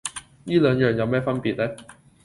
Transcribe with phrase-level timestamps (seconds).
[0.45, 1.75] 依兩樣有咩分別呢？